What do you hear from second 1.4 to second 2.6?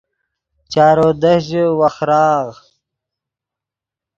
ژے وخراغ